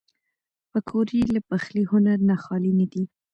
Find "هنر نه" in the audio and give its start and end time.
1.91-2.35